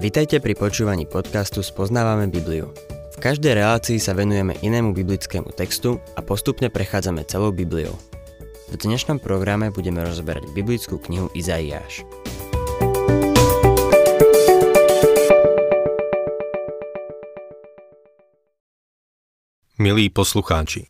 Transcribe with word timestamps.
Vitajte 0.00 0.40
pri 0.40 0.56
počúvaní 0.56 1.04
podcastu 1.04 1.60
Spoznávame 1.60 2.24
Bibliu. 2.24 2.72
V 3.12 3.16
každej 3.20 3.52
relácii 3.52 4.00
sa 4.00 4.16
venujeme 4.16 4.56
inému 4.64 4.96
biblickému 4.96 5.52
textu 5.52 6.00
a 6.16 6.24
postupne 6.24 6.72
prechádzame 6.72 7.20
celou 7.28 7.52
Bibliou. 7.52 7.92
V 8.72 8.80
dnešnom 8.80 9.20
programe 9.20 9.68
budeme 9.68 10.00
rozberať 10.00 10.56
biblickú 10.56 10.96
knihu 11.04 11.28
Izaiáš. 11.36 12.08
Milí 19.76 20.08
poslucháči, 20.08 20.88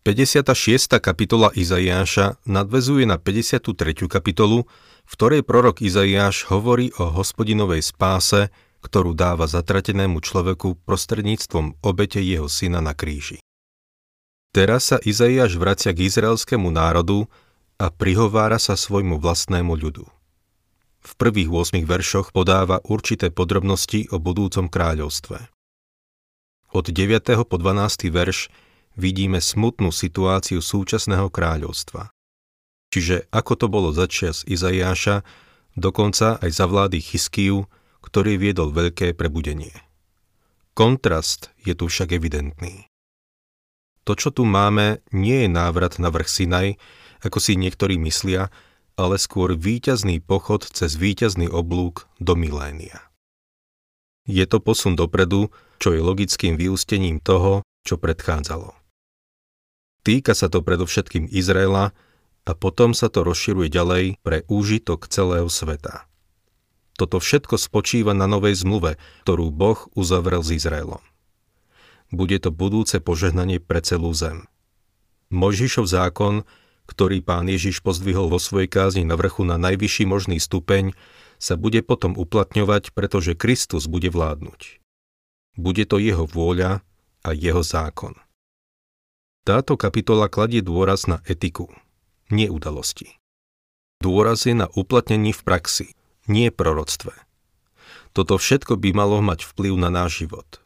56. 0.00 0.96
kapitola 0.96 1.52
Izaiáša 1.52 2.40
nadvezuje 2.48 3.04
na 3.04 3.20
53. 3.20 4.08
kapitolu, 4.08 4.64
v 5.04 5.12
ktorej 5.12 5.44
prorok 5.44 5.84
Izaiáš 5.84 6.48
hovorí 6.48 6.88
o 6.96 7.12
hospodinovej 7.12 7.84
spáse, 7.84 8.48
ktorú 8.80 9.12
dáva 9.12 9.44
zatratenému 9.44 10.24
človeku 10.24 10.80
prostredníctvom 10.88 11.84
obete 11.84 12.16
jeho 12.24 12.48
syna 12.48 12.80
na 12.80 12.96
kríži. 12.96 13.44
Teraz 14.56 14.88
sa 14.88 14.96
Izaiáš 15.04 15.60
vracia 15.60 15.92
k 15.92 16.08
izraelskému 16.08 16.72
národu 16.72 17.28
a 17.76 17.92
prihovára 17.92 18.56
sa 18.56 18.80
svojmu 18.80 19.20
vlastnému 19.20 19.76
ľudu. 19.76 20.08
V 21.04 21.12
prvých 21.20 21.76
8 21.76 21.84
veršoch 21.84 22.32
podáva 22.32 22.80
určité 22.88 23.28
podrobnosti 23.28 24.08
o 24.08 24.16
budúcom 24.16 24.72
kráľovstve. 24.72 25.44
Od 26.72 26.86
9. 26.88 27.36
po 27.44 27.56
12. 27.60 28.08
verš 28.08 28.48
vidíme 28.98 29.42
smutnú 29.42 29.94
situáciu 29.94 30.62
súčasného 30.62 31.28
kráľovstva 31.28 32.10
čiže 32.90 33.30
ako 33.30 33.52
to 33.56 33.66
bolo 33.70 33.88
začias 33.94 34.42
Izaiáša, 34.44 35.22
dokonca 35.78 36.36
aj 36.42 36.50
za 36.50 36.66
vlády 36.66 36.98
Chyskiu, 36.98 37.64
ktorý 38.02 38.36
viedol 38.36 38.74
veľké 38.74 39.14
prebudenie. 39.14 39.72
Kontrast 40.74 41.54
je 41.62 41.72
tu 41.72 41.86
však 41.86 42.18
evidentný. 42.18 42.90
To, 44.04 44.18
čo 44.18 44.34
tu 44.34 44.42
máme, 44.42 45.06
nie 45.14 45.46
je 45.46 45.50
návrat 45.50 46.02
na 46.02 46.10
vrch 46.10 46.28
Sinaj, 46.28 46.68
ako 47.22 47.38
si 47.38 47.54
niektorí 47.54 48.00
myslia, 48.02 48.50
ale 48.98 49.20
skôr 49.20 49.54
víťazný 49.54 50.18
pochod 50.18 50.66
cez 50.66 50.98
víťazný 50.98 51.46
oblúk 51.46 52.10
do 52.18 52.34
milénia. 52.34 53.06
Je 54.26 54.44
to 54.48 54.58
posun 54.60 54.96
dopredu, 54.96 55.52
čo 55.80 55.94
je 55.94 56.00
logickým 56.00 56.56
vyústením 56.56 57.20
toho, 57.20 57.64
čo 57.84 58.00
predchádzalo. 58.00 58.79
Týka 60.00 60.32
sa 60.32 60.48
to 60.48 60.64
predovšetkým 60.64 61.28
Izraela, 61.28 61.92
a 62.48 62.52
potom 62.56 62.96
sa 62.96 63.12
to 63.12 63.22
rozširuje 63.22 63.68
ďalej 63.68 64.04
pre 64.24 64.42
úžitok 64.48 65.06
celého 65.06 65.46
sveta. 65.46 66.08
Toto 66.96 67.22
všetko 67.22 67.56
spočíva 67.56 68.12
na 68.12 68.28
novej 68.28 68.60
zmluve, 68.60 69.00
ktorú 69.24 69.48
Boh 69.52 69.88
uzavrel 69.96 70.44
s 70.44 70.52
Izraelom. 70.52 71.00
Bude 72.10 72.36
to 72.42 72.50
budúce 72.50 72.98
požehnanie 73.00 73.62
pre 73.62 73.80
celú 73.80 74.12
zem. 74.12 74.50
Mojžišov 75.30 75.86
zákon, 75.86 76.42
ktorý 76.90 77.22
pán 77.22 77.46
Ježiš 77.46 77.80
pozdvihol 77.86 78.26
vo 78.26 78.42
svojej 78.42 78.66
kázni 78.66 79.06
na 79.06 79.14
vrchu 79.14 79.46
na 79.46 79.54
najvyšší 79.56 80.04
možný 80.10 80.42
stupeň, 80.42 80.92
sa 81.38 81.54
bude 81.54 81.80
potom 81.86 82.18
uplatňovať, 82.18 82.92
pretože 82.92 83.38
Kristus 83.38 83.86
bude 83.86 84.10
vládnuť. 84.10 84.82
Bude 85.54 85.86
to 85.86 86.02
jeho 86.02 86.26
vôľa 86.26 86.82
a 87.22 87.30
jeho 87.32 87.62
zákon. 87.62 88.18
Táto 89.40 89.80
kapitola 89.80 90.28
kladie 90.28 90.60
dôraz 90.60 91.08
na 91.08 91.24
etiku, 91.24 91.72
nie 92.28 92.52
udalosti. 92.52 93.16
Dôraz 94.04 94.44
je 94.44 94.52
na 94.52 94.68
uplatnení 94.76 95.32
v 95.32 95.40
praxi, 95.40 95.86
nie 96.28 96.52
proroctve. 96.52 97.16
Toto 98.12 98.36
všetko 98.36 98.76
by 98.76 98.92
malo 98.92 99.24
mať 99.24 99.48
vplyv 99.48 99.80
na 99.80 99.88
náš 99.88 100.24
život. 100.24 100.60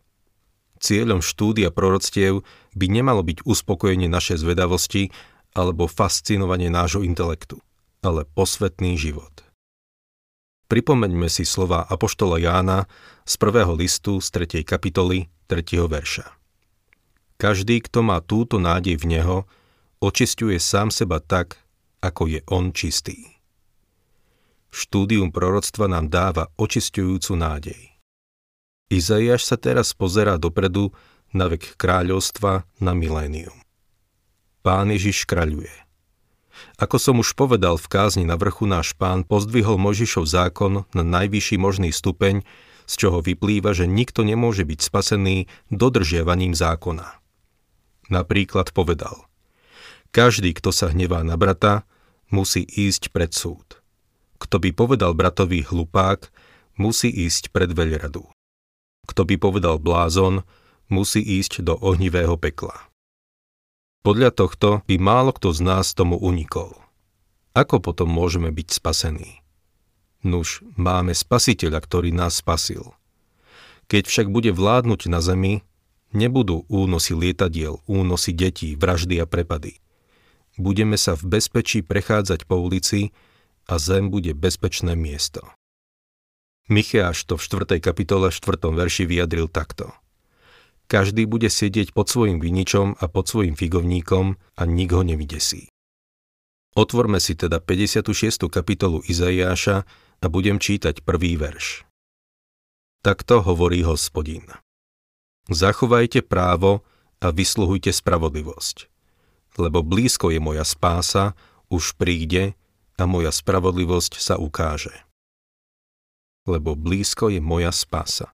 Cieľom 0.83 1.23
štúdia 1.23 1.71
proroctiev 1.71 2.43
by 2.75 2.87
nemalo 2.91 3.23
byť 3.23 3.47
uspokojenie 3.47 4.11
našej 4.11 4.43
zvedavosti 4.43 5.15
alebo 5.55 5.87
fascinovanie 5.87 6.69
nášho 6.69 7.07
intelektu, 7.07 7.63
ale 8.03 8.27
posvetný 8.27 8.99
život. 8.99 9.47
Pripomeňme 10.67 11.31
si 11.31 11.47
slova 11.47 11.87
Apoštola 11.87 12.43
Jána 12.43 12.91
z 13.23 13.39
prvého 13.39 13.79
listu 13.79 14.19
z 14.19 14.29
3. 14.35 14.67
kapitoly 14.67 15.31
3. 15.47 15.63
verša. 15.87 16.44
Každý, 17.45 17.85
kto 17.85 18.01
má 18.01 18.25
túto 18.25 18.57
nádej 18.57 18.97
v 18.97 19.05
Neho, 19.05 19.39
očistuje 20.01 20.57
sám 20.57 20.89
seba 20.89 21.21
tak, 21.21 21.61
ako 22.01 22.25
je 22.25 22.41
on 22.49 22.73
čistý. 22.73 23.21
Štúdium 24.73 25.29
proroctva 25.29 25.85
nám 25.85 26.09
dáva 26.09 26.49
očistujúcu 26.57 27.37
nádej. 27.37 28.01
Izaiáš 28.89 29.45
sa 29.45 29.61
teraz 29.61 29.93
pozerá 29.93 30.41
dopredu 30.41 30.97
na 31.37 31.53
vek 31.53 31.77
kráľovstva 31.77 32.65
na 32.81 32.97
milénium. 32.97 33.61
Pán 34.65 34.89
Ježiš 34.89 35.29
kráľuje. 35.29 35.85
Ako 36.81 36.97
som 36.97 37.21
už 37.21 37.37
povedal 37.37 37.77
v 37.77 37.93
kázni 37.93 38.25
na 38.25 38.41
vrchu 38.41 38.65
náš 38.65 38.97
pán 38.97 39.21
pozdvihol 39.21 39.77
Možišov 39.77 40.25
zákon 40.25 40.89
na 40.97 41.05
najvyšší 41.05 41.61
možný 41.61 41.93
stupeň, 41.93 42.41
z 42.89 42.95
čoho 42.97 43.21
vyplýva, 43.21 43.77
že 43.77 43.85
nikto 43.85 44.25
nemôže 44.25 44.65
byť 44.65 44.81
spasený 44.81 45.45
dodržiavaním 45.69 46.57
zákona. 46.57 47.24
Napríklad 48.09 48.73
povedal– 48.73 49.23
každý, 50.15 50.55
kto 50.55 50.71
sa 50.71 50.95
hnevá 50.95 51.27
na 51.27 51.35
brata, 51.35 51.83
musí 52.31 52.63
ísť 52.63 53.11
pred 53.11 53.35
súd. 53.35 53.83
Kto 54.39 54.63
by 54.63 54.71
povedal 54.71 55.11
bratovi 55.11 55.67
hlupák, 55.67 56.31
musí 56.79 57.11
ísť 57.11 57.51
pred 57.51 57.75
veľradu. 57.75 58.23
Kto 59.11 59.27
by 59.27 59.35
povedal 59.43 59.83
blázon, 59.83 60.47
musí 60.87 61.19
ísť 61.19 61.67
do 61.67 61.75
ohnivého 61.75 62.39
pekla. 62.39 62.79
Podľa 64.07 64.31
tohto 64.31 64.87
by 64.87 65.03
málo 65.03 65.35
kto 65.35 65.51
z 65.51 65.67
nás 65.67 65.91
tomu 65.99 66.15
unikol. 66.15 66.79
Ako 67.59 67.83
potom 67.83 68.07
môžeme 68.07 68.55
byť 68.55 68.71
spasení? 68.71 69.43
Nuž, 70.23 70.63
máme 70.79 71.11
spasiteľa, 71.11 71.83
ktorý 71.83 72.15
nás 72.15 72.39
spasil. 72.39 72.95
Keď 73.91 74.07
však 74.07 74.27
bude 74.31 74.55
vládnuť 74.55 75.11
na 75.11 75.19
zemi, 75.19 75.67
nebudú 76.15 76.65
únosy 76.71 77.19
lietadiel, 77.19 77.83
únosy 77.91 78.33
detí, 78.33 78.79
vraždy 78.79 79.21
a 79.21 79.27
prepady 79.27 79.85
budeme 80.59 80.95
sa 80.95 81.19
v 81.19 81.39
bezpečí 81.39 81.83
prechádzať 81.83 82.47
po 82.47 82.59
ulici 82.59 83.11
a 83.67 83.81
zem 83.81 84.11
bude 84.11 84.35
bezpečné 84.37 84.95
miesto. 84.95 85.43
Micheáš 86.71 87.29
to 87.29 87.37
v 87.37 87.77
4. 87.77 87.85
kapitole 87.85 88.33
4. 88.33 88.73
verši 88.73 89.05
vyjadril 89.05 89.53
takto. 89.53 89.93
Každý 90.89 91.25
bude 91.25 91.49
sedieť 91.49 91.97
pod 91.97 92.13
svojim 92.13 92.41
viničom 92.41 93.01
a 93.01 93.05
pod 93.09 93.29
svojim 93.29 93.57
figovníkom 93.57 94.37
a 94.37 94.63
nik 94.69 94.93
ho 94.93 95.01
nevydesí. 95.01 95.73
Otvorme 96.77 97.21
si 97.21 97.37
teda 97.37 97.61
56. 97.61 98.49
kapitolu 98.51 99.01
Izaiáša 99.05 99.77
a 100.21 100.27
budem 100.29 100.61
čítať 100.61 101.05
prvý 101.05 101.37
verš. 101.41 101.89
Takto 103.05 103.45
hovorí 103.45 103.85
hospodin. 103.85 104.64
Zachovajte 105.53 106.25
právo 106.25 106.85
a 107.21 107.29
vysluhujte 107.33 107.93
spravodlivosť 107.93 108.95
lebo 109.59 109.87
blízko 109.87 110.35
je 110.35 110.41
moja 110.43 110.67
spása, 110.67 111.39
už 111.71 111.95
príde 111.99 112.59
a 112.99 113.07
moja 113.07 113.31
spravodlivosť 113.31 114.19
sa 114.19 114.35
ukáže. 114.39 114.95
Lebo 116.45 116.77
blízko 116.77 117.33
je 117.33 117.41
moja 117.41 117.73
spása. 117.73 118.31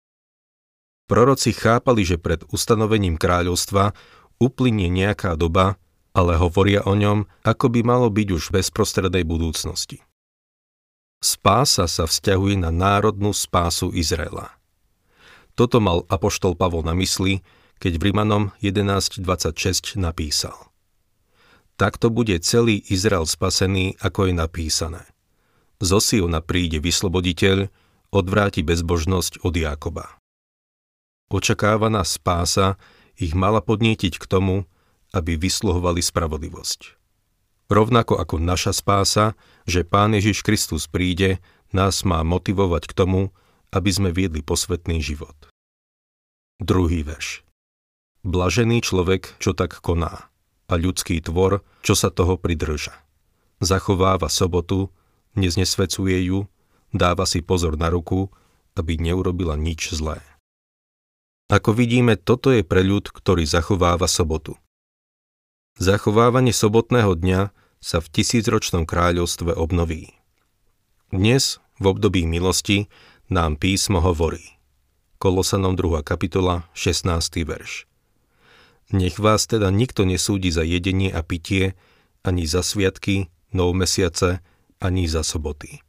Proroci 1.06 1.54
chápali, 1.54 2.06
že 2.06 2.18
pred 2.18 2.42
ustanovením 2.50 3.18
kráľovstva 3.18 3.94
uplynie 4.38 4.90
nejaká 4.90 5.34
doba, 5.34 5.78
ale 6.10 6.38
hovoria 6.38 6.82
o 6.86 6.94
ňom, 6.94 7.26
ako 7.46 7.66
by 7.70 7.80
malo 7.86 8.10
byť 8.10 8.28
už 8.34 8.42
v 8.50 8.62
bezprostrednej 8.62 9.22
budúcnosti. 9.26 10.02
Spása 11.20 11.86
sa 11.86 12.08
vzťahuje 12.08 12.64
na 12.64 12.72
národnú 12.72 13.30
spásu 13.36 13.92
Izraela. 13.92 14.59
Toto 15.60 15.76
mal 15.76 16.08
apoštol 16.08 16.56
Pavol 16.56 16.80
na 16.88 16.96
mysli, 16.96 17.44
keď 17.84 18.00
v 18.00 18.02
Rimanom 18.08 18.48
11.26 18.64 20.00
napísal. 20.00 20.56
Takto 21.76 22.08
bude 22.08 22.32
celý 22.40 22.80
Izrael 22.88 23.28
spasený, 23.28 24.00
ako 24.00 24.32
je 24.32 24.34
napísané. 24.40 25.04
Z 25.84 26.00
Osiona 26.00 26.40
príde 26.40 26.80
vysloboditeľ, 26.80 27.68
odvráti 28.08 28.64
bezbožnosť 28.64 29.44
od 29.44 29.52
Jákoba. 29.52 30.16
Očakávaná 31.28 32.08
spása 32.08 32.80
ich 33.20 33.36
mala 33.36 33.60
podnietiť 33.60 34.16
k 34.16 34.24
tomu, 34.24 34.64
aby 35.12 35.36
vysluhovali 35.36 36.00
spravodlivosť. 36.00 36.96
Rovnako 37.68 38.16
ako 38.16 38.40
naša 38.40 38.72
spása, 38.72 39.36
že 39.68 39.84
Pán 39.84 40.16
Ježiš 40.16 40.40
Kristus 40.40 40.88
príde, 40.88 41.36
nás 41.68 42.00
má 42.08 42.24
motivovať 42.24 42.88
k 42.88 42.96
tomu, 42.96 43.28
aby 43.76 43.90
sme 43.92 44.08
viedli 44.08 44.40
posvetný 44.40 45.04
život. 45.04 45.49
Druhý 46.60 47.00
veš. 47.00 47.40
Blažený 48.20 48.84
človek, 48.84 49.32
čo 49.40 49.56
tak 49.56 49.80
koná 49.80 50.28
a 50.68 50.74
ľudský 50.76 51.24
tvor, 51.24 51.64
čo 51.80 51.96
sa 51.96 52.12
toho 52.12 52.36
pridrža. 52.36 52.92
Zachováva 53.64 54.28
sobotu, 54.28 54.92
neznesvecuje 55.40 56.28
ju, 56.28 56.44
dáva 56.92 57.24
si 57.24 57.40
pozor 57.40 57.80
na 57.80 57.88
ruku, 57.88 58.28
aby 58.76 59.00
neurobila 59.00 59.56
nič 59.56 59.96
zlé. 59.96 60.20
Ako 61.48 61.72
vidíme, 61.72 62.20
toto 62.20 62.52
je 62.52 62.60
pre 62.60 62.84
ľud, 62.84 63.08
ktorý 63.08 63.48
zachováva 63.48 64.06
sobotu. 64.06 64.54
Zachovávanie 65.80 66.52
sobotného 66.52 67.16
dňa 67.16 67.56
sa 67.80 67.98
v 68.04 68.06
tisícročnom 68.20 68.84
kráľovstve 68.84 69.56
obnoví. 69.56 70.12
Dnes, 71.08 71.56
v 71.80 71.84
období 71.88 72.28
milosti, 72.28 72.92
nám 73.32 73.56
písmo 73.56 74.04
hovorí. 74.04 74.59
Kolosanom 75.20 75.76
2. 75.76 76.00
kapitola, 76.00 76.64
16. 76.72 77.44
verš. 77.44 77.84
Nech 78.88 79.20
vás 79.20 79.44
teda 79.44 79.68
nikto 79.68 80.08
nesúdi 80.08 80.48
za 80.48 80.64
jedenie 80.64 81.12
a 81.12 81.20
pitie, 81.20 81.76
ani 82.24 82.48
za 82.48 82.64
sviatky, 82.64 83.28
nov 83.52 83.76
mesiace, 83.76 84.40
ani 84.80 85.04
za 85.12 85.20
soboty. 85.20 85.84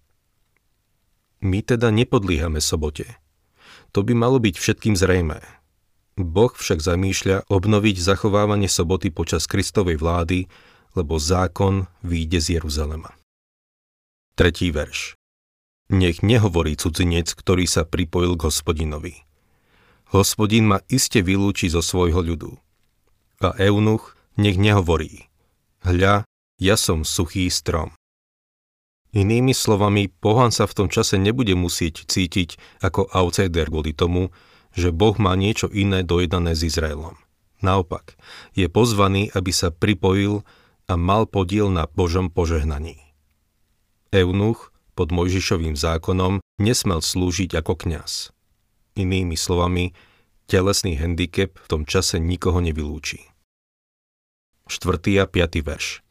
My 1.40 1.64
teda 1.64 1.96
nepodlíhame 1.96 2.60
sobote. 2.60 3.08
To 3.96 4.04
by 4.04 4.12
malo 4.12 4.36
byť 4.44 4.60
všetkým 4.60 5.00
zrejmé. 5.00 5.40
Boh 6.20 6.52
však 6.52 6.84
zamýšľa 6.84 7.48
obnoviť 7.48 8.04
zachovávanie 8.04 8.68
soboty 8.68 9.16
počas 9.16 9.48
Kristovej 9.48 9.96
vlády, 9.96 10.52
lebo 10.92 11.16
zákon 11.16 11.88
výjde 12.04 12.44
z 12.44 12.48
Jeruzalema. 12.60 13.16
Tretí 14.36 14.76
verš. 14.76 15.21
Nech 15.92 16.24
nehovorí 16.24 16.80
cudzinec, 16.80 17.36
ktorý 17.36 17.68
sa 17.68 17.84
pripojil 17.84 18.40
k 18.40 18.48
hospodinovi. 18.48 19.28
Hospodin 20.16 20.72
ma 20.72 20.80
iste 20.88 21.20
vylúči 21.20 21.68
zo 21.68 21.84
svojho 21.84 22.24
ľudu. 22.24 22.56
A 23.44 23.52
eunuch 23.60 24.16
nech 24.40 24.56
nehovorí. 24.56 25.28
Hľa, 25.84 26.24
ja 26.64 26.76
som 26.80 27.04
suchý 27.04 27.52
strom. 27.52 27.92
Inými 29.12 29.52
slovami, 29.52 30.08
pohan 30.08 30.56
sa 30.56 30.64
v 30.64 30.80
tom 30.80 30.88
čase 30.88 31.20
nebude 31.20 31.52
musieť 31.60 32.08
cítiť 32.08 32.56
ako 32.80 33.12
outsider 33.12 33.68
kvôli 33.68 33.92
tomu, 33.92 34.32
že 34.72 34.96
Boh 34.96 35.20
má 35.20 35.36
niečo 35.36 35.68
iné 35.68 36.08
dojednané 36.08 36.56
s 36.56 36.64
Izraelom. 36.64 37.20
Naopak, 37.60 38.16
je 38.56 38.72
pozvaný, 38.72 39.28
aby 39.36 39.52
sa 39.52 39.76
pripojil 39.76 40.48
a 40.88 40.96
mal 40.96 41.28
podiel 41.28 41.68
na 41.68 41.84
Božom 41.92 42.32
požehnaní. 42.32 42.96
Eunuch 44.16 44.71
pod 44.94 45.10
Mojžišovým 45.16 45.74
zákonom 45.74 46.44
nesmel 46.60 47.00
slúžiť 47.00 47.58
ako 47.58 47.74
kňaz. 47.88 48.36
Inými 49.00 49.40
slovami, 49.40 49.96
telesný 50.46 51.00
handicap 51.00 51.56
v 51.56 51.68
tom 51.68 51.82
čase 51.88 52.20
nikoho 52.20 52.60
nevylúči. 52.60 53.32
4. 54.68 55.24
a 55.24 55.26
5. 55.28 55.64
verš 55.64 56.04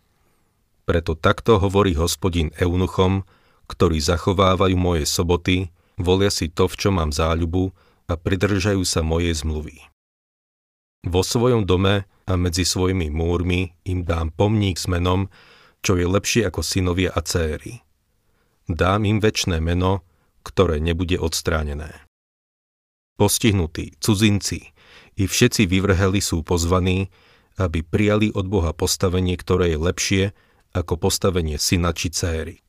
Preto 0.89 1.13
takto 1.17 1.61
hovorí 1.61 1.97
hospodin 1.97 2.53
eunuchom, 2.57 3.25
ktorí 3.69 4.01
zachovávajú 4.01 4.77
moje 4.77 5.05
soboty, 5.07 5.71
volia 6.01 6.33
si 6.33 6.49
to, 6.51 6.67
v 6.67 6.75
čo 6.77 6.89
mám 6.91 7.13
záľubu 7.13 7.71
a 8.11 8.19
pridržajú 8.19 8.83
sa 8.83 9.05
mojej 9.05 9.37
zmluvy. 9.37 9.77
Vo 11.09 11.25
svojom 11.25 11.65
dome 11.65 12.05
a 12.29 12.33
medzi 12.37 12.69
svojimi 12.69 13.09
múrmi 13.09 13.73
im 13.89 14.05
dám 14.05 14.35
pomník 14.35 14.77
s 14.77 14.91
menom, 14.91 15.33
čo 15.81 15.97
je 15.97 16.05
lepšie 16.05 16.45
ako 16.49 16.61
synovia 16.61 17.09
a 17.13 17.25
céry 17.25 17.81
dám 18.75 19.07
im 19.07 19.19
väčšné 19.23 19.63
meno, 19.63 20.03
ktoré 20.43 20.81
nebude 20.81 21.17
odstránené. 21.21 22.05
Postihnutí, 23.21 24.01
cudzinci 24.01 24.73
i 25.21 25.23
všetci 25.29 25.69
vyvrheli 25.69 26.25
sú 26.25 26.41
pozvaní, 26.41 27.13
aby 27.61 27.85
prijali 27.85 28.33
od 28.33 28.49
Boha 28.49 28.73
postavenie, 28.73 29.37
ktoré 29.37 29.77
je 29.77 29.79
lepšie 29.79 30.25
ako 30.73 30.97
postavenie 30.97 31.61
syna 31.61 31.93
či 31.93 32.09
céry. 32.09 32.65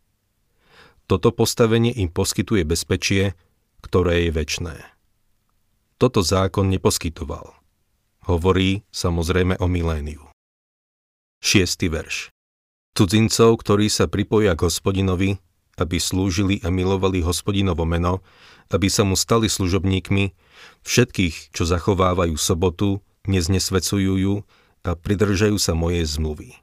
Toto 1.07 1.31
postavenie 1.31 1.95
im 1.95 2.12
poskytuje 2.12 2.68
bezpečie, 2.68 3.36
ktoré 3.80 4.27
je 4.27 4.31
väčné. 4.36 4.75
Toto 5.95 6.25
zákon 6.25 6.68
neposkytoval. 6.68 7.56
Hovorí 8.25 8.83
samozrejme 8.92 9.57
o 9.62 9.68
miléniu. 9.69 10.27
6. 11.42 11.89
verš. 11.89 12.30
Cudzincov, 12.94 13.63
ktorí 13.63 13.89
sa 13.89 14.06
pripoja 14.06 14.54
k 14.54 14.68
hospodinovi, 14.68 15.39
aby 15.81 15.98
slúžili 15.98 16.62
a 16.62 16.69
milovali 16.69 17.25
hospodinovo 17.25 17.81
meno, 17.89 18.22
aby 18.69 18.88
sa 18.88 19.01
mu 19.01 19.18
stali 19.18 19.50
služobníkmi, 19.50 20.31
všetkých, 20.86 21.51
čo 21.51 21.66
zachovávajú 21.66 22.38
sobotu, 22.38 23.01
neznesvecujú 23.25 24.13
ju 24.22 24.36
a 24.86 24.94
pridržajú 24.94 25.57
sa 25.57 25.74
mojej 25.74 26.06
zmluvy. 26.06 26.62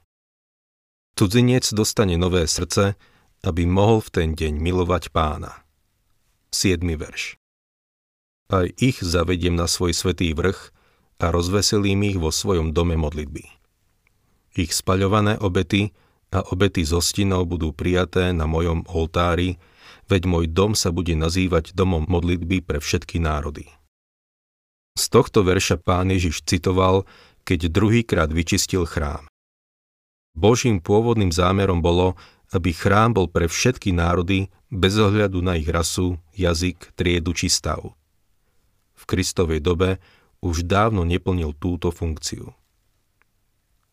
Cudzinec 1.19 1.67
dostane 1.75 2.15
nové 2.15 2.47
srdce, 2.47 2.95
aby 3.43 3.67
mohol 3.67 3.99
v 3.99 4.09
ten 4.11 4.29
deň 4.35 4.59
milovať 4.59 5.11
pána. 5.11 5.63
7. 6.51 6.81
verš 6.95 7.37
Aj 8.49 8.65
ich 8.79 9.03
zavediem 9.03 9.53
na 9.53 9.69
svoj 9.69 9.93
svetý 9.93 10.31
vrch 10.33 10.71
a 11.19 11.25
rozveselím 11.29 12.09
ich 12.09 12.17
vo 12.17 12.31
svojom 12.31 12.71
dome 12.71 12.95
modlitby. 12.95 13.45
Ich 14.57 14.73
spaľované 14.73 15.37
obety 15.39 15.93
a 16.29 16.45
obety 16.53 16.85
z 16.85 16.93
hostinov 16.93 17.49
budú 17.49 17.73
prijaté 17.73 18.29
na 18.33 18.45
mojom 18.45 18.85
oltári, 18.85 19.57
veď 20.05 20.21
môj 20.29 20.45
dom 20.49 20.77
sa 20.77 20.93
bude 20.93 21.13
nazývať 21.17 21.73
domom 21.73 22.05
modlitby 22.05 22.61
pre 22.61 22.77
všetky 22.77 23.17
národy. 23.17 23.65
Z 24.97 25.09
tohto 25.09 25.41
verša 25.41 25.81
pán 25.81 26.13
Ježiš 26.13 26.45
citoval, 26.45 27.07
keď 27.45 27.71
druhýkrát 27.71 28.29
vyčistil 28.29 28.85
chrám. 28.85 29.25
Božím 30.37 30.77
pôvodným 30.77 31.33
zámerom 31.33 31.81
bolo, 31.81 32.13
aby 32.53 32.73
chrám 32.73 33.17
bol 33.17 33.25
pre 33.29 33.49
všetky 33.49 33.93
národy 33.93 34.49
bez 34.69 34.97
ohľadu 34.97 35.41
na 35.41 35.57
ich 35.57 35.69
rasu, 35.69 36.21
jazyk, 36.37 36.93
triedu 36.93 37.33
či 37.33 37.49
stav. 37.49 37.93
V 38.93 39.03
Kristovej 39.09 39.63
dobe 39.65 39.97
už 40.45 40.65
dávno 40.67 41.05
neplnil 41.07 41.57
túto 41.57 41.89
funkciu. 41.89 42.53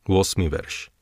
8. 0.06 0.46
verš 0.46 0.95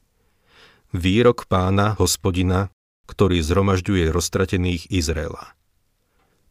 výrok 0.95 1.51
pána, 1.51 1.99
hospodina, 1.99 2.71
ktorý 3.11 3.43
zhromažďuje 3.43 4.15
roztratených 4.15 4.89
Izraela. 4.95 5.59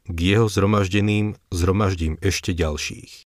K 0.04 0.18
jeho 0.20 0.52
zhromaždeným 0.52 1.40
zhromaždím 1.48 2.20
ešte 2.20 2.52
ďalších. 2.52 3.24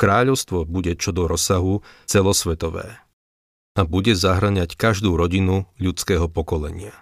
Kráľovstvo 0.00 0.64
bude 0.64 0.96
čo 0.96 1.12
do 1.12 1.28
rozsahu 1.28 1.84
celosvetové 2.08 2.96
a 3.76 3.82
bude 3.84 4.16
zahrňať 4.16 4.74
každú 4.74 5.14
rodinu 5.14 5.68
ľudského 5.76 6.26
pokolenia. 6.26 6.96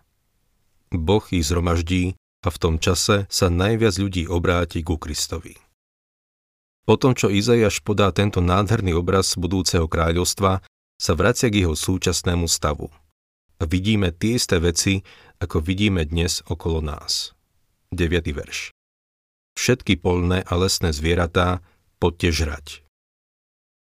Boh 0.91 1.23
ich 1.31 1.47
zhromaždí 1.47 2.19
a 2.43 2.49
v 2.51 2.59
tom 2.59 2.75
čase 2.83 3.31
sa 3.31 3.47
najviac 3.49 3.97
ľudí 3.97 4.27
obráti 4.27 4.83
ku 4.83 4.99
Kristovi. 4.99 5.57
Potom, 6.87 7.15
čo 7.15 7.31
Izajaš 7.31 7.83
podá 7.87 8.11
tento 8.11 8.43
nádherný 8.43 8.99
obraz 8.99 9.35
budúceho 9.39 9.87
kráľovstva, 9.91 10.63
sa 10.97 11.13
vracia 11.13 11.53
k 11.53 11.65
jeho 11.65 11.77
súčasnému 11.77 12.49
stavu. 12.49 12.89
A 13.57 13.65
vidíme 13.65 14.13
tie 14.13 14.37
isté 14.37 14.61
veci, 14.61 15.01
ako 15.41 15.65
vidíme 15.65 16.05
dnes 16.05 16.45
okolo 16.45 16.85
nás. 16.85 17.33
9. 17.93 18.13
verš. 18.37 18.73
Všetky 19.57 19.97
polné 19.97 20.45
a 20.45 20.53
lesné 20.61 20.93
zvieratá 20.93 21.65
poďte 21.97 22.29
žrať. 22.45 22.67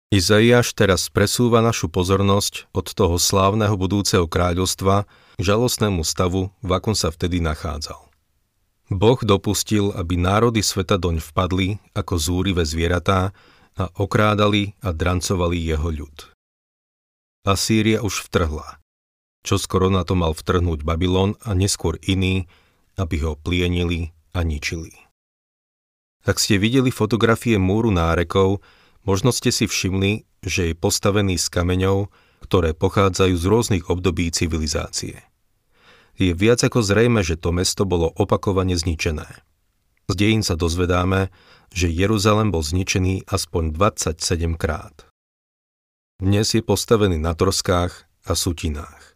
Izaiáš 0.09 0.73
teraz 0.73 1.05
presúva 1.13 1.61
našu 1.61 1.85
pozornosť 1.85 2.73
od 2.73 2.89
toho 2.89 3.21
slávneho 3.21 3.77
budúceho 3.77 4.25
kráľovstva 4.25 5.05
k 5.37 5.41
žalostnému 5.45 6.01
stavu, 6.01 6.49
v 6.65 6.71
akom 6.73 6.97
sa 6.97 7.13
vtedy 7.13 7.37
nachádzal. 7.37 8.09
Boh 8.89 9.21
dopustil, 9.21 9.93
aby 9.93 10.17
národy 10.17 10.65
sveta 10.65 10.97
doň 10.97 11.21
vpadli 11.21 11.77
ako 11.93 12.17
zúrivé 12.17 12.65
zvieratá 12.65 13.37
a 13.77 13.85
okrádali 14.01 14.73
a 14.81 14.89
drancovali 14.89 15.61
jeho 15.61 15.93
ľud. 15.93 16.33
Asýria 17.45 18.01
už 18.01 18.25
vtrhla. 18.25 18.81
Čo 19.43 19.55
skoro 19.55 19.87
na 19.87 20.03
to 20.03 20.19
mal 20.19 20.35
vtrhnúť 20.35 20.83
Babylon 20.83 21.39
a 21.47 21.55
neskôr 21.55 21.95
iný, 22.03 22.47
aby 22.99 23.23
ho 23.23 23.39
plienili 23.39 24.11
a 24.35 24.43
ničili. 24.43 24.91
Ak 26.27 26.37
ste 26.37 26.59
videli 26.59 26.91
fotografie 26.91 27.55
múru 27.55 27.95
nárekov, 27.95 28.59
možno 29.07 29.31
ste 29.31 29.55
si 29.55 29.65
všimli, 29.65 30.27
že 30.43 30.71
je 30.71 30.73
postavený 30.75 31.39
z 31.39 31.47
kameňov, 31.47 32.11
ktoré 32.43 32.75
pochádzajú 32.75 33.35
z 33.35 33.45
rôznych 33.47 33.85
období 33.87 34.27
civilizácie. 34.31 35.23
Je 36.19 36.35
viac 36.35 36.59
ako 36.59 36.83
zrejme, 36.83 37.23
že 37.23 37.39
to 37.39 37.55
mesto 37.55 37.87
bolo 37.87 38.11
opakovane 38.11 38.75
zničené. 38.75 39.27
Z 40.11 40.13
dejín 40.19 40.43
sa 40.43 40.59
dozvedáme, 40.59 41.31
že 41.71 41.87
Jeruzalem 41.87 42.51
bol 42.51 42.65
zničený 42.65 43.29
aspoň 43.29 43.71
27 43.71 44.59
krát. 44.59 45.07
Dnes 46.19 46.51
je 46.51 46.59
postavený 46.59 47.15
na 47.15 47.31
troskách 47.31 48.09
a 48.27 48.33
sutinách. 48.35 49.08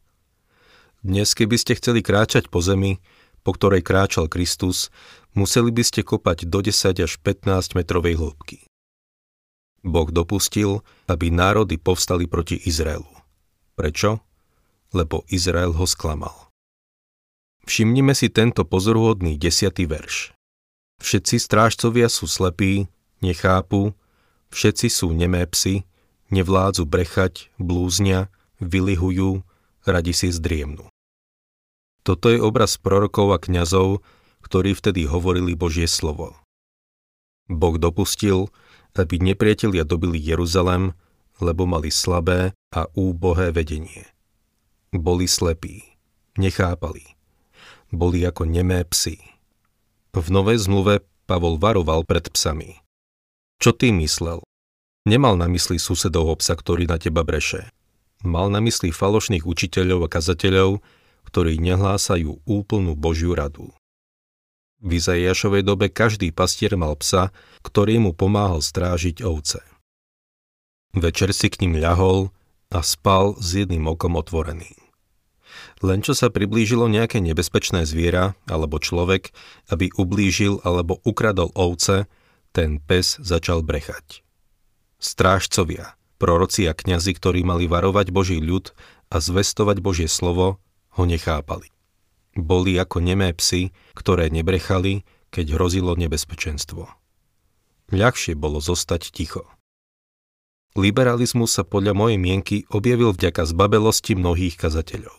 Dnes, 1.04 1.36
keby 1.36 1.60
ste 1.60 1.76
chceli 1.76 2.00
kráčať 2.00 2.48
po 2.48 2.64
zemi, 2.64 3.04
po 3.44 3.52
ktorej 3.52 3.84
kráčal 3.84 4.32
Kristus, 4.32 4.88
museli 5.36 5.68
by 5.68 5.84
ste 5.84 6.00
kopať 6.00 6.48
do 6.48 6.64
10 6.64 6.96
až 7.04 7.20
15 7.20 7.76
metrovej 7.76 8.16
hĺbky. 8.16 8.64
Boh 9.84 10.08
dopustil, 10.08 10.80
aby 11.12 11.28
národy 11.28 11.76
povstali 11.76 12.24
proti 12.24 12.56
Izraelu. 12.56 13.12
Prečo? 13.76 14.24
Lebo 14.96 15.28
Izrael 15.28 15.76
ho 15.76 15.84
sklamal. 15.84 16.48
Všimnime 17.68 18.16
si 18.16 18.32
tento 18.32 18.64
pozoruhodný 18.64 19.36
desiatý 19.36 19.84
verš. 19.84 20.32
Všetci 21.04 21.36
strážcovia 21.36 22.08
sú 22.08 22.32
slepí, 22.32 22.88
nechápu, 23.20 23.92
všetci 24.56 24.88
sú 24.88 25.12
nemé 25.12 25.44
psy, 25.52 25.84
nevládzu 26.32 26.88
brechať, 26.88 27.52
blúznia, 27.60 28.32
vylihujú, 28.64 29.44
radi 29.84 30.16
si 30.16 30.32
zdriemnú. 30.32 30.93
Toto 32.04 32.28
je 32.28 32.40
obraz 32.40 32.76
prorokov 32.76 33.32
a 33.32 33.40
kňazov, 33.40 34.04
ktorí 34.44 34.76
vtedy 34.76 35.08
hovorili 35.08 35.56
Božie 35.56 35.88
slovo. 35.88 36.36
Boh 37.48 37.80
dopustil, 37.80 38.52
aby 38.96 39.20
nepriatelia 39.24 39.88
dobili 39.88 40.20
Jeruzalem, 40.20 40.94
lebo 41.40 41.64
mali 41.64 41.90
slabé 41.90 42.52
a 42.76 42.92
úbohé 42.94 43.56
vedenie. 43.56 44.06
Boli 44.94 45.26
slepí, 45.26 45.82
nechápali, 46.38 47.16
boli 47.90 48.22
ako 48.28 48.46
nemé 48.46 48.84
psy. 48.92 49.18
V 50.14 50.28
Novej 50.30 50.62
zmluve 50.70 51.02
Pavol 51.26 51.58
varoval 51.58 52.06
pred 52.06 52.30
psami. 52.30 52.78
Čo 53.58 53.74
ty 53.74 53.96
myslel? 53.96 54.44
Nemal 55.08 55.40
na 55.40 55.48
mysli 55.50 55.80
susedov 55.80 56.36
psa, 56.44 56.54
ktorý 56.54 56.86
na 56.86 57.00
teba 57.00 57.24
breše. 57.24 57.72
Mal 58.24 58.48
na 58.52 58.64
mysli 58.64 58.92
falošných 58.92 59.44
učiteľov 59.44 60.08
a 60.08 60.12
kazateľov, 60.12 60.80
ktorí 61.34 61.58
nehlásajú 61.58 62.46
úplnú 62.46 62.94
Božiu 62.94 63.34
radu. 63.34 63.74
V 64.78 65.02
Izaiašovej 65.02 65.66
dobe 65.66 65.90
každý 65.90 66.30
pastier 66.30 66.78
mal 66.78 66.94
psa, 66.94 67.34
ktorý 67.66 67.98
mu 67.98 68.12
pomáhal 68.14 68.62
strážiť 68.62 69.26
ovce. 69.26 69.66
Večer 70.94 71.34
si 71.34 71.50
k 71.50 71.66
ním 71.66 71.82
ľahol 71.82 72.30
a 72.70 72.86
spal 72.86 73.34
s 73.42 73.58
jedným 73.58 73.90
okom 73.90 74.14
otvoreným. 74.14 74.78
Len 75.82 76.06
čo 76.06 76.14
sa 76.14 76.30
priblížilo 76.30 76.86
nejaké 76.86 77.18
nebezpečné 77.18 77.90
zviera 77.90 78.38
alebo 78.46 78.78
človek, 78.78 79.34
aby 79.74 79.90
ublížil 79.98 80.62
alebo 80.62 81.02
ukradol 81.02 81.50
ovce, 81.58 82.06
ten 82.54 82.78
pes 82.78 83.18
začal 83.18 83.66
brechať. 83.66 84.22
Strážcovia, 85.02 85.98
proroci 86.22 86.70
a 86.70 86.78
kňazi, 86.78 87.18
ktorí 87.18 87.42
mali 87.42 87.66
varovať 87.66 88.14
Boží 88.14 88.38
ľud 88.38 88.70
a 89.10 89.18
zvestovať 89.18 89.82
Božie 89.82 90.06
slovo, 90.06 90.62
ho 90.98 91.04
nechápali. 91.06 91.70
Boli 92.34 92.82
ako 92.82 93.02
nemé 93.02 93.30
psy, 93.38 93.70
ktoré 93.94 94.34
nebrechali, 94.34 95.06
keď 95.30 95.58
hrozilo 95.58 95.94
nebezpečenstvo. 95.98 96.90
Ľahšie 97.94 98.34
bolo 98.34 98.58
zostať 98.58 99.14
ticho. 99.14 99.46
Liberalizmus 100.74 101.54
sa 101.54 101.62
podľa 101.62 101.94
mojej 101.94 102.18
mienky 102.18 102.58
objavil 102.74 103.14
vďaka 103.14 103.46
zbabelosti 103.46 104.18
mnohých 104.18 104.58
kazateľov. 104.58 105.14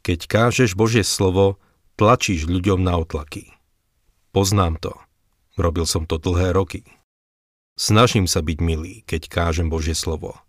Keď 0.00 0.18
kážeš 0.24 0.72
Božie 0.72 1.04
slovo, 1.04 1.60
tlačíš 2.00 2.48
ľuďom 2.48 2.80
na 2.80 2.96
otlaky. 2.96 3.52
Poznám 4.32 4.80
to. 4.80 4.92
Robil 5.60 5.84
som 5.84 6.08
to 6.08 6.16
dlhé 6.16 6.56
roky. 6.56 6.88
Snažím 7.76 8.24
sa 8.24 8.40
byť 8.40 8.58
milý, 8.64 9.04
keď 9.04 9.28
kážem 9.28 9.68
Božie 9.68 9.92
slovo. 9.92 10.40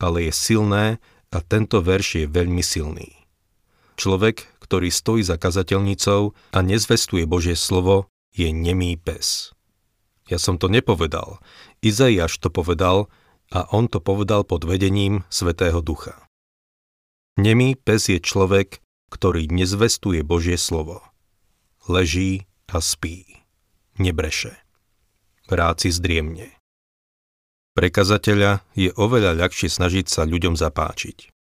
Ale 0.00 0.30
je 0.30 0.32
silné 0.32 0.86
a 1.28 1.38
tento 1.44 1.84
verš 1.84 2.24
je 2.24 2.26
veľmi 2.26 2.64
silný. 2.64 3.27
Človek, 3.98 4.46
ktorý 4.62 4.94
stojí 4.94 5.26
za 5.26 5.34
kazateľnicou 5.34 6.54
a 6.54 6.58
nezvestuje 6.62 7.26
Božie 7.26 7.58
slovo, 7.58 8.06
je 8.30 8.46
nemý 8.54 8.94
pes. 8.94 9.50
Ja 10.30 10.38
som 10.38 10.54
to 10.54 10.70
nepovedal. 10.70 11.42
Izaiáš 11.82 12.38
to 12.38 12.46
povedal 12.46 13.10
a 13.50 13.66
on 13.74 13.90
to 13.90 13.98
povedal 13.98 14.46
pod 14.46 14.62
vedením 14.62 15.26
Svetého 15.34 15.82
Ducha. 15.82 16.14
Nemý 17.34 17.74
pes 17.74 18.06
je 18.06 18.22
človek, 18.22 18.78
ktorý 19.10 19.50
nezvestuje 19.50 20.22
Božie 20.22 20.60
slovo. 20.60 21.02
Leží 21.90 22.46
a 22.70 22.78
spí. 22.78 23.42
Nebreše. 23.98 24.54
Rád 25.50 25.82
si 25.82 25.90
zdriemne. 25.90 26.54
Pre 27.74 27.88
je 28.78 28.90
oveľa 28.94 29.32
ľahšie 29.38 29.70
snažiť 29.70 30.06
sa 30.06 30.22
ľuďom 30.22 30.54
zapáčiť. 30.54 31.37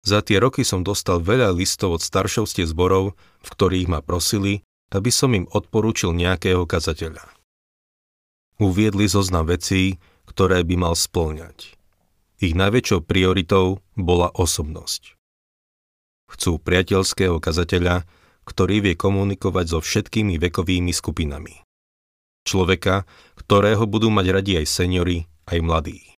Za 0.00 0.24
tie 0.24 0.40
roky 0.40 0.64
som 0.64 0.80
dostal 0.80 1.20
veľa 1.20 1.52
listov 1.52 2.00
od 2.00 2.02
staršovstie 2.02 2.64
zborov, 2.64 3.12
v 3.44 3.48
ktorých 3.52 3.88
ma 3.88 4.00
prosili, 4.00 4.64
aby 4.90 5.12
som 5.12 5.36
im 5.36 5.46
odporúčil 5.52 6.16
nejakého 6.16 6.64
kazateľa. 6.64 7.22
Uviedli 8.60 9.08
zoznam 9.08 9.48
vecí, 9.48 10.00
ktoré 10.28 10.64
by 10.64 10.74
mal 10.76 10.94
splňať. 10.96 11.76
Ich 12.40 12.56
najväčšou 12.56 13.04
prioritou 13.04 13.84
bola 13.96 14.32
osobnosť. 14.32 15.16
Chcú 16.30 16.56
priateľského 16.62 17.36
kazateľa, 17.36 18.08
ktorý 18.48 18.80
vie 18.80 18.94
komunikovať 18.96 19.66
so 19.68 19.78
všetkými 19.84 20.40
vekovými 20.40 20.92
skupinami. 20.94 21.60
Človeka, 22.48 23.04
ktorého 23.36 23.84
budú 23.84 24.08
mať 24.08 24.26
radi 24.32 24.52
aj 24.64 24.66
seniory, 24.66 25.28
aj 25.44 25.58
mladí. 25.60 26.19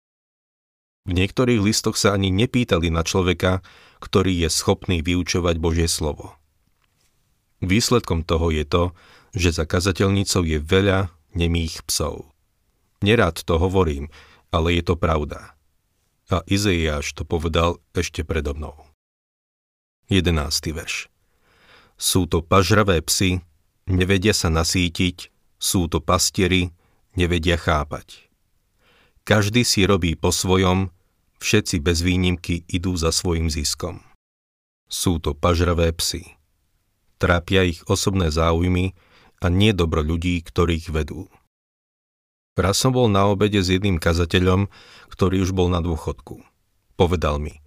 V 1.08 1.12
niektorých 1.16 1.60
listoch 1.64 1.96
sa 1.96 2.12
ani 2.12 2.28
nepýtali 2.28 2.92
na 2.92 3.00
človeka, 3.00 3.64
ktorý 4.04 4.44
je 4.44 4.48
schopný 4.52 5.00
vyučovať 5.00 5.56
Božie 5.56 5.88
slovo. 5.88 6.36
Výsledkom 7.60 8.24
toho 8.24 8.48
je 8.52 8.64
to, 8.64 8.92
že 9.36 9.60
za 9.60 9.64
kazateľnicou 9.68 10.42
je 10.44 10.58
veľa 10.60 11.12
nemých 11.36 11.84
psov. 11.86 12.28
Nerád 13.00 13.44
to 13.44 13.56
hovorím, 13.56 14.12
ale 14.52 14.76
je 14.76 14.82
to 14.84 14.96
pravda. 14.96 15.56
A 16.30 16.44
Izeiáš 16.46 17.12
to 17.16 17.24
povedal 17.24 17.80
ešte 17.96 18.24
predo 18.24 18.52
mnou. 18.56 18.76
11. 20.10 20.36
verš. 20.74 21.06
Sú 22.00 22.24
to 22.26 22.40
pažravé 22.40 22.98
psy, 23.04 23.44
nevedia 23.86 24.32
sa 24.32 24.48
nasítiť, 24.48 25.28
sú 25.60 25.86
to 25.86 26.00
pastieri, 26.00 26.72
nevedia 27.14 27.60
chápať. 27.60 28.29
Každý 29.30 29.62
si 29.62 29.86
robí 29.86 30.18
po 30.18 30.34
svojom, 30.34 30.90
všetci 31.38 31.78
bez 31.78 32.02
výnimky 32.02 32.66
idú 32.66 32.98
za 32.98 33.14
svojim 33.14 33.46
ziskom. 33.46 34.02
Sú 34.90 35.22
to 35.22 35.38
pažravé 35.38 35.94
psy. 35.94 36.34
Trápia 37.22 37.62
ich 37.62 37.78
osobné 37.86 38.34
záujmy 38.34 38.98
a 39.38 39.46
nie 39.46 39.70
dobro 39.70 40.02
ľudí, 40.02 40.42
ktorých 40.42 40.90
vedú. 40.90 41.30
Raz 42.58 42.82
som 42.82 42.90
bol 42.90 43.06
na 43.06 43.30
obede 43.30 43.62
s 43.62 43.70
jedným 43.70 44.02
kazateľom, 44.02 44.66
ktorý 45.14 45.46
už 45.46 45.54
bol 45.54 45.70
na 45.70 45.78
dôchodku. 45.78 46.42
Povedal 46.98 47.38
mi, 47.38 47.62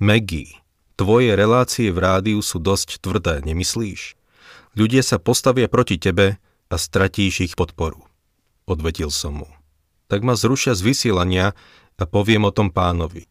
Maggie, 0.00 0.64
Tvoje 0.96 1.36
relácie 1.36 1.92
v 1.92 1.98
rádiu 2.08 2.40
sú 2.40 2.56
dosť 2.56 3.04
tvrdé, 3.04 3.44
nemyslíš? 3.44 4.16
Ľudia 4.80 5.04
sa 5.04 5.20
postavia 5.20 5.68
proti 5.68 6.00
tebe 6.00 6.40
a 6.72 6.74
stratíš 6.80 7.52
ich 7.52 7.54
podporu. 7.56 8.00
Odvetil 8.64 9.12
som 9.12 9.44
mu. 9.44 9.61
Tak 10.12 10.20
ma 10.20 10.36
zrušia 10.36 10.76
z 10.76 10.84
vysielania 10.84 11.56
a 11.96 12.04
poviem 12.04 12.44
o 12.44 12.52
tom 12.52 12.68
pánovi. 12.68 13.30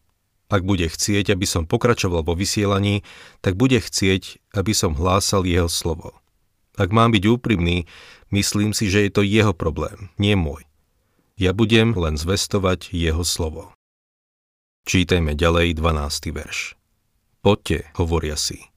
Ak 0.50 0.66
bude 0.66 0.90
chcieť, 0.90 1.30
aby 1.36 1.46
som 1.46 1.62
pokračoval 1.62 2.26
vo 2.26 2.34
vysielaní, 2.34 3.06
tak 3.44 3.54
bude 3.54 3.78
chcieť, 3.78 4.42
aby 4.56 4.72
som 4.74 4.98
hlásal 4.98 5.46
jeho 5.46 5.70
slovo. 5.70 6.18
Ak 6.74 6.90
mám 6.90 7.14
byť 7.14 7.24
úprimný, 7.28 7.84
myslím 8.32 8.74
si, 8.74 8.90
že 8.90 9.06
je 9.06 9.10
to 9.12 9.22
jeho 9.22 9.54
problém, 9.54 10.10
nie 10.16 10.34
môj. 10.34 10.64
Ja 11.36 11.54
budem 11.54 11.92
len 11.94 12.16
zvestovať 12.16 12.90
jeho 12.90 13.22
slovo. 13.22 13.76
Čítajme 14.88 15.38
ďalej 15.38 15.78
12. 15.78 16.34
verš. 16.34 16.74
Poďte, 17.44 17.92
hovoria 17.94 18.34
si. 18.34 18.72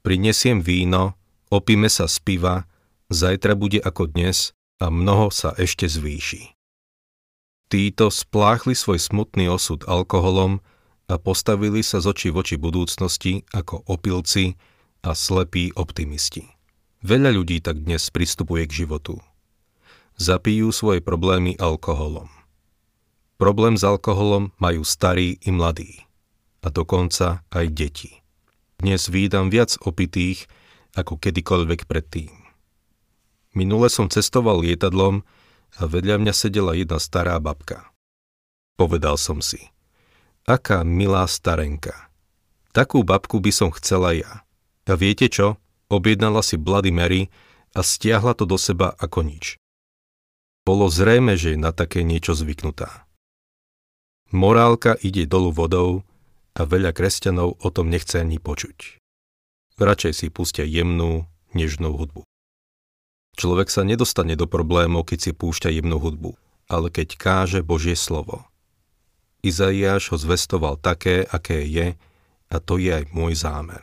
Prinesiem 0.00 0.64
víno, 0.64 1.18
opíme 1.52 1.92
sa 1.92 2.08
z 2.08 2.16
piva, 2.24 2.64
zajtra 3.12 3.52
bude 3.52 3.82
ako 3.84 4.08
dnes 4.08 4.56
a 4.80 4.88
mnoho 4.88 5.28
sa 5.28 5.52
ešte 5.58 5.84
zvýši. 5.90 6.53
Títo 7.74 8.06
spláchli 8.06 8.70
svoj 8.78 9.02
smutný 9.02 9.50
osud 9.50 9.82
alkoholom 9.90 10.62
a 11.10 11.18
postavili 11.18 11.82
sa 11.82 11.98
z 11.98 12.06
očí 12.06 12.28
voči 12.30 12.54
budúcnosti 12.54 13.42
ako 13.50 13.82
opilci 13.90 14.54
a 15.02 15.10
slepí 15.10 15.74
optimisti. 15.74 16.46
Veľa 17.02 17.34
ľudí 17.34 17.58
tak 17.58 17.82
dnes 17.82 18.14
pristupuje 18.14 18.70
k 18.70 18.86
životu. 18.86 19.18
Zapijú 20.14 20.70
svoje 20.70 21.02
problémy 21.02 21.58
alkoholom. 21.58 22.30
Problém 23.42 23.74
s 23.74 23.82
alkoholom 23.82 24.54
majú 24.62 24.86
starí 24.86 25.42
i 25.42 25.50
mladí 25.50 26.06
a 26.62 26.70
dokonca 26.70 27.42
aj 27.50 27.74
deti. 27.74 28.22
Dnes 28.78 29.10
výdam 29.10 29.50
viac 29.50 29.74
opitých 29.82 30.46
ako 30.94 31.18
kedykoľvek 31.18 31.90
predtým. 31.90 32.30
Minule 33.50 33.90
som 33.90 34.06
cestoval 34.06 34.62
lietadlom 34.62 35.26
a 35.78 35.90
vedľa 35.90 36.22
mňa 36.22 36.32
sedela 36.34 36.72
jedna 36.78 37.02
stará 37.02 37.38
babka. 37.42 37.90
Povedal 38.74 39.18
som 39.18 39.38
si, 39.38 39.70
aká 40.46 40.82
milá 40.82 41.26
starenka. 41.30 42.10
Takú 42.74 43.06
babku 43.06 43.38
by 43.38 43.52
som 43.54 43.70
chcela 43.70 44.10
ja. 44.14 44.42
A 44.84 44.98
viete 44.98 45.30
čo? 45.30 45.56
Objednala 45.86 46.42
si 46.42 46.58
Bloody 46.58 46.90
Mary 46.90 47.30
a 47.72 47.86
stiahla 47.86 48.34
to 48.34 48.44
do 48.44 48.58
seba 48.58 48.92
ako 48.98 49.22
nič. 49.22 49.56
Bolo 50.66 50.90
zrejme, 50.90 51.38
že 51.38 51.54
je 51.54 51.58
na 51.60 51.70
také 51.70 52.02
niečo 52.02 52.34
zvyknutá. 52.34 53.04
Morálka 54.34 54.98
ide 54.98 55.28
dolu 55.28 55.54
vodou 55.54 56.02
a 56.58 56.66
veľa 56.66 56.90
kresťanov 56.90 57.62
o 57.62 57.68
tom 57.70 57.92
nechce 57.92 58.18
ani 58.18 58.42
počuť. 58.42 58.98
Radšej 59.78 60.12
si 60.14 60.26
pustia 60.30 60.66
jemnú, 60.66 61.26
nežnú 61.54 61.94
hudbu. 61.94 62.26
Človek 63.34 63.66
sa 63.66 63.82
nedostane 63.82 64.38
do 64.38 64.46
problémov, 64.46 65.10
keď 65.10 65.18
si 65.18 65.32
púšťa 65.34 65.74
jemnú 65.74 65.98
hudbu, 65.98 66.38
ale 66.70 66.88
keď 66.90 67.18
káže 67.18 67.60
Božie 67.66 67.98
slovo. 67.98 68.46
Izaiáš 69.42 70.14
ho 70.14 70.16
zvestoval 70.16 70.78
také, 70.78 71.26
aké 71.26 71.66
je, 71.66 71.98
a 72.48 72.56
to 72.62 72.78
je 72.78 72.94
aj 72.94 73.04
môj 73.10 73.34
zámer. 73.34 73.82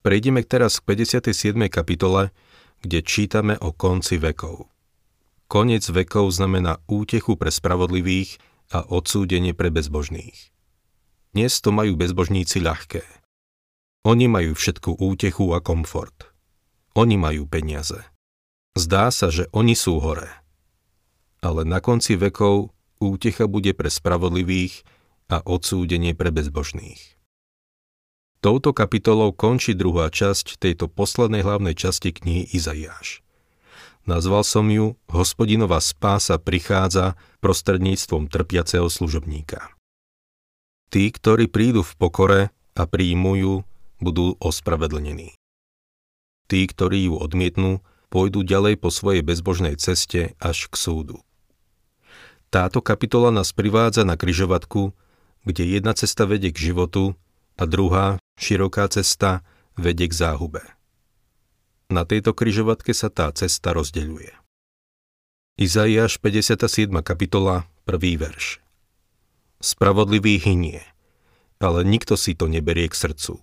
Prejdeme 0.00 0.40
teraz 0.46 0.80
k 0.80 0.96
57. 0.96 1.68
kapitole, 1.68 2.32
kde 2.80 3.04
čítame 3.04 3.60
o 3.60 3.74
konci 3.76 4.16
vekov. 4.16 4.70
Konec 5.50 5.84
vekov 5.90 6.30
znamená 6.32 6.80
útechu 6.88 7.36
pre 7.36 7.52
spravodlivých 7.52 8.38
a 8.70 8.86
odsúdenie 8.86 9.52
pre 9.52 9.68
bezbožných. 9.68 10.54
Dnes 11.34 11.58
to 11.60 11.74
majú 11.74 11.98
bezbožníci 11.98 12.62
ľahké. 12.62 13.02
Oni 14.06 14.30
majú 14.30 14.56
všetku 14.56 14.96
útechu 14.96 15.52
a 15.52 15.60
komfort. 15.60 16.32
Oni 16.96 17.20
majú 17.20 17.44
peniaze. 17.44 18.00
Zdá 18.78 19.10
sa, 19.10 19.34
že 19.34 19.50
oni 19.50 19.74
sú 19.74 19.98
hore. 19.98 20.30
Ale 21.42 21.66
na 21.66 21.82
konci 21.82 22.14
vekov 22.14 22.70
útecha 23.00 23.50
bude 23.50 23.74
pre 23.74 23.90
spravodlivých 23.90 24.84
a 25.30 25.42
odsúdenie 25.42 26.14
pre 26.14 26.30
bezbožných. 26.30 27.18
Touto 28.40 28.72
kapitolou 28.72 29.36
končí 29.36 29.76
druhá 29.76 30.08
časť 30.08 30.56
tejto 30.56 30.88
poslednej 30.88 31.44
hlavnej 31.44 31.76
časti 31.76 32.12
knihy 32.14 32.48
Izaiáš. 32.56 33.20
Nazval 34.08 34.48
som 34.48 34.64
ju 34.72 34.96
Hospodinová 35.12 35.76
spása 35.84 36.40
prichádza 36.40 37.20
prostredníctvom 37.44 38.32
trpiaceho 38.32 38.88
služobníka. 38.88 39.76
Tí, 40.88 41.12
ktorí 41.12 41.52
prídu 41.52 41.84
v 41.84 41.92
pokore 42.00 42.40
a 42.72 42.82
príjmujú, 42.88 43.62
budú 44.00 44.40
ospravedlnení. 44.40 45.36
Tí, 46.48 46.60
ktorí 46.64 47.12
ju 47.12 47.20
odmietnú, 47.20 47.84
pôjdu 48.10 48.42
ďalej 48.42 48.82
po 48.82 48.90
svojej 48.90 49.22
bezbožnej 49.22 49.78
ceste 49.78 50.34
až 50.42 50.66
k 50.66 50.74
súdu. 50.74 51.22
Táto 52.50 52.82
kapitola 52.82 53.30
nás 53.30 53.54
privádza 53.54 54.02
na 54.02 54.18
kryžovatku, 54.18 54.90
kde 55.46 55.62
jedna 55.78 55.94
cesta 55.94 56.26
vedie 56.26 56.50
k 56.50 56.74
životu 56.74 57.14
a 57.54 57.62
druhá, 57.64 58.18
široká 58.36 58.90
cesta, 58.90 59.46
vedie 59.78 60.10
k 60.10 60.14
záhube. 60.18 60.60
Na 61.86 62.02
tejto 62.02 62.34
kryžovatke 62.34 62.90
sa 62.90 63.06
tá 63.06 63.30
cesta 63.30 63.70
rozdeľuje. 63.70 64.34
Izaiáš 65.60 66.18
57. 66.18 66.90
kapitola, 67.06 67.70
1. 67.86 68.18
verš. 68.18 68.58
Spravodlivý 69.62 70.40
hynie, 70.40 70.82
ale 71.62 71.84
nikto 71.86 72.18
si 72.18 72.34
to 72.34 72.48
neberie 72.48 72.88
k 72.90 72.96
srdcu. 72.96 73.38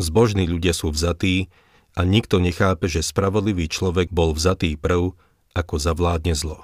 Zbožní 0.00 0.48
ľudia 0.48 0.72
sú 0.72 0.88
vzatí 0.88 1.52
a 1.94 2.06
nikto 2.06 2.38
nechápe, 2.38 2.86
že 2.86 3.02
spravodlivý 3.02 3.66
človek 3.66 4.14
bol 4.14 4.34
vzatý 4.34 4.78
prv, 4.78 5.14
ako 5.54 5.74
zavládne 5.76 6.34
zlo. 6.38 6.62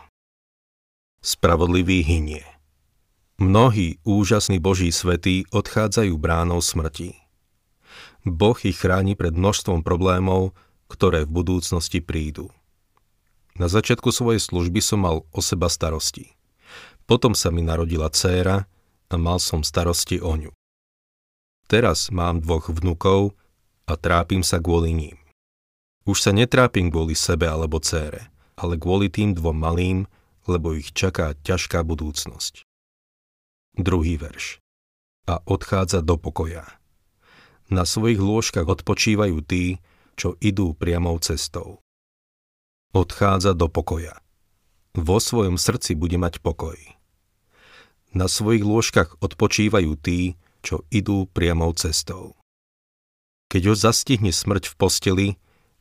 Spravodlivý 1.23 2.07
hynie. 2.07 2.47
Mnohí 3.37 4.01
úžasní 4.07 4.63
Boží 4.63 4.89
svetí 4.89 5.45
odchádzajú 5.53 6.15
bránou 6.17 6.63
smrti. 6.65 7.19
Boh 8.25 8.57
ich 8.65 8.81
chráni 8.81 9.13
pred 9.13 9.37
množstvom 9.37 9.85
problémov, 9.85 10.57
ktoré 10.89 11.27
v 11.27 11.43
budúcnosti 11.43 12.01
prídu. 12.01 12.49
Na 13.57 13.67
začiatku 13.67 14.13
svojej 14.13 14.41
služby 14.41 14.81
som 14.81 15.05
mal 15.05 15.25
o 15.33 15.41
seba 15.41 15.67
starosti. 15.69 16.37
Potom 17.07 17.33
sa 17.33 17.55
mi 17.55 17.63
narodila 17.63 18.11
dcéra 18.11 18.67
a 19.07 19.15
mal 19.15 19.39
som 19.39 19.63
starosti 19.63 20.19
o 20.19 20.35
ňu. 20.35 20.53
Teraz 21.67 22.11
mám 22.15 22.43
dvoch 22.43 22.71
vnukov 22.71 23.35
a 23.87 23.95
trápim 23.95 24.43
sa 24.43 24.59
kvôli 24.59 24.91
ním. 24.93 25.17
Už 26.07 26.23
sa 26.23 26.31
netrápim 26.31 26.91
kvôli 26.91 27.19
sebe 27.19 27.47
alebo 27.51 27.83
cére, 27.83 28.31
ale 28.55 28.79
kvôli 28.79 29.11
tým 29.11 29.35
dvom 29.35 29.55
malým, 29.55 30.07
lebo 30.47 30.75
ich 30.75 30.95
čaká 30.95 31.35
ťažká 31.43 31.83
budúcnosť. 31.83 32.63
Druhý 33.75 34.15
verš. 34.15 34.63
A 35.27 35.43
odchádza 35.43 36.07
do 36.07 36.15
pokoja. 36.15 36.67
Na 37.67 37.83
svojich 37.83 38.23
lôžkach 38.23 38.71
odpočívajú 38.71 39.43
tí, 39.43 39.83
čo 40.15 40.39
idú 40.39 40.71
priamou 40.79 41.19
cestou. 41.19 41.83
Odchádza 42.95 43.59
do 43.59 43.67
pokoja. 43.67 44.23
Vo 44.95 45.19
svojom 45.19 45.59
srdci 45.59 45.99
bude 45.99 46.17
mať 46.17 46.39
pokoj. 46.41 46.79
Na 48.15 48.31
svojich 48.31 48.65
lôžkach 48.65 49.19
odpočívajú 49.21 49.99
tí, 49.99 50.39
čo 50.63 50.87
idú 50.89 51.29
priamou 51.29 51.75
cestou. 51.77 52.39
Keď 53.47 53.63
ho 53.71 53.75
zastihne 53.79 54.35
smrť 54.35 54.71
v 54.71 54.75
posteli, 54.75 55.29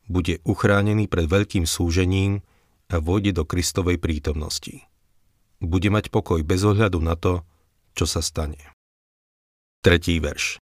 bude 0.06 0.38
uchránený 0.46 1.10
pred 1.10 1.26
veľkým 1.26 1.66
súžením 1.66 2.46
a 2.94 3.02
vôjde 3.02 3.42
do 3.42 3.44
Kristovej 3.44 3.98
prítomnosti. 3.98 4.86
Bude 5.58 5.90
mať 5.90 6.14
pokoj 6.14 6.46
bez 6.46 6.62
ohľadu 6.62 7.02
na 7.02 7.18
to, 7.18 7.42
čo 7.98 8.06
sa 8.06 8.22
stane. 8.22 8.62
Tretí 9.82 10.22
verš. 10.22 10.62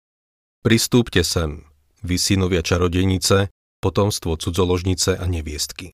Pristúpte 0.63 1.27
sem, 1.27 1.67
vy 2.07 2.19
synovia 2.19 2.63
čarodenice, 2.63 3.51
potomstvo 3.83 4.39
cudzoložnice 4.39 5.19
a 5.19 5.25
neviestky. 5.27 5.91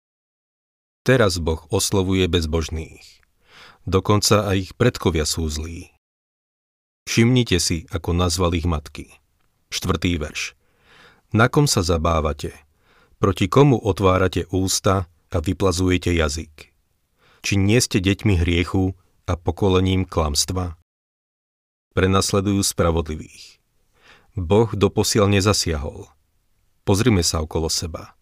Teraz 1.08 1.40
Boh 1.40 1.64
oslovuje 1.72 2.28
bezbožných. 2.28 3.24
Dokonca 3.88 4.44
aj 4.44 4.56
ich 4.60 4.72
predkovia 4.76 5.24
sú 5.24 5.48
zlí. 5.48 5.96
Všimnite 7.08 7.56
si, 7.56 7.88
ako 7.88 8.12
nazval 8.12 8.52
ich 8.52 8.68
matky. 8.68 9.16
Štvrtý 9.72 10.20
verš. 10.20 10.57
Na 11.34 11.46
kom 11.52 11.68
sa 11.68 11.84
zabávate? 11.84 12.56
Proti 13.18 13.50
komu 13.50 13.76
otvárate 13.76 14.48
ústa 14.48 15.10
a 15.28 15.36
vyplazujete 15.42 16.14
jazyk? 16.14 16.72
Či 17.44 17.54
nie 17.58 17.78
ste 17.80 18.00
deťmi 18.00 18.40
hriechu 18.40 18.96
a 19.28 19.36
pokolením 19.36 20.08
klamstva? 20.08 20.78
Prenasledujú 21.92 22.62
spravodlivých. 22.64 23.60
Boh 24.38 24.70
doposiaľ 24.72 25.34
nezasiahol– 25.34 26.08
Pozrime 26.88 27.20
sa 27.20 27.44
okolo 27.44 27.68
seba. 27.68 28.16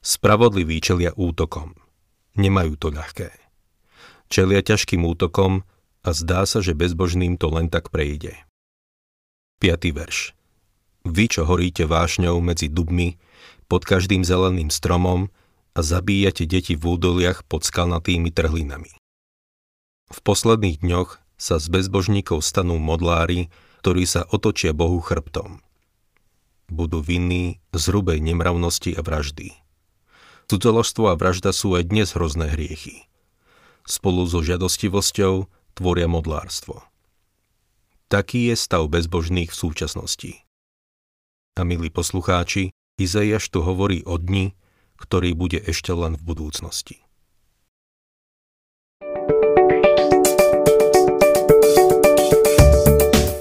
Spravodliví 0.00 0.80
čelia 0.80 1.12
útokom. 1.20 1.76
Nemajú 2.32 2.80
to 2.80 2.88
ľahké. 2.88 3.28
Čelia 4.32 4.64
ťažkým 4.64 5.04
útokom 5.04 5.68
a 6.00 6.08
zdá 6.16 6.48
sa, 6.48 6.64
že 6.64 6.72
bezbožným 6.72 7.36
to 7.36 7.52
len 7.52 7.68
tak 7.68 7.92
prejde. 7.92 8.32
5. 9.60 9.68
verš. 9.92 10.32
Vy, 11.06 11.38
čo 11.38 11.46
horíte 11.46 11.86
vášňou 11.86 12.42
medzi 12.42 12.66
dubmi, 12.66 13.14
pod 13.70 13.86
každým 13.86 14.26
zeleným 14.26 14.74
stromom 14.74 15.30
a 15.74 15.80
zabíjate 15.80 16.50
deti 16.50 16.74
v 16.74 16.98
údoliach 16.98 17.46
pod 17.46 17.62
skalnatými 17.62 18.34
trhlinami. 18.34 18.90
V 20.10 20.18
posledných 20.22 20.82
dňoch 20.82 21.22
sa 21.38 21.62
z 21.62 21.66
bezbožníkov 21.70 22.42
stanú 22.42 22.82
modlári, 22.82 23.54
ktorí 23.82 24.02
sa 24.02 24.26
otočia 24.26 24.74
Bohu 24.74 24.98
chrbtom 24.98 25.62
budú 26.70 26.98
vinní 27.02 27.62
z 27.70 27.84
nemravnosti 28.18 28.94
a 28.98 29.00
vraždy. 29.02 29.54
Cudzoložstvo 30.46 31.10
a 31.10 31.18
vražda 31.18 31.50
sú 31.50 31.74
aj 31.74 31.90
dnes 31.90 32.14
hrozné 32.14 32.54
hriechy. 32.54 33.10
Spolu 33.86 34.26
so 34.26 34.42
žiadostivosťou 34.42 35.46
tvoria 35.74 36.06
modlárstvo. 36.10 36.82
Taký 38.06 38.54
je 38.54 38.56
stav 38.58 38.86
bezbožných 38.86 39.50
v 39.50 39.58
súčasnosti. 39.58 40.45
A 41.56 41.64
milí 41.64 41.88
poslucháči, 41.88 42.68
Izaiáš 43.00 43.48
tu 43.48 43.64
hovorí 43.64 44.04
o 44.04 44.20
dni, 44.20 44.52
ktorý 45.00 45.32
bude 45.32 45.56
ešte 45.64 45.88
len 45.88 46.12
v 46.12 46.20
budúcnosti. 46.20 47.00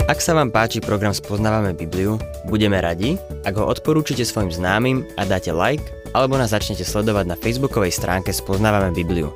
Ak 0.07 0.23
sa 0.23 0.31
vám 0.31 0.47
páči 0.47 0.79
program 0.79 1.11
Spoznávame 1.11 1.75
Bibliu, 1.75 2.15
budeme 2.47 2.79
radi, 2.79 3.19
ak 3.43 3.59
ho 3.59 3.67
odporúčite 3.67 4.23
svojim 4.23 4.47
známym 4.47 5.03
a 5.19 5.27
dáte 5.27 5.51
like, 5.51 5.83
alebo 6.15 6.39
nás 6.39 6.55
začnete 6.55 6.87
sledovať 6.87 7.27
na 7.27 7.35
facebookovej 7.35 7.91
stránke 7.99 8.31
Spoznávame 8.31 8.95
Bibliu. 8.95 9.27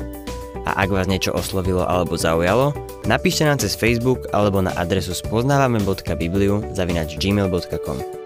A 0.63 0.87
ak 0.87 0.95
vás 0.95 1.11
niečo 1.11 1.35
oslovilo 1.35 1.83
alebo 1.83 2.15
zaujalo, 2.15 2.71
napíšte 3.03 3.43
nám 3.43 3.59
cez 3.59 3.75
Facebook 3.75 4.31
alebo 4.31 4.63
na 4.63 4.71
adresu 4.79 5.11
spoznávame.bibliu 5.11 6.71
zavinač 6.71 7.19
gmail.com. 7.19 8.18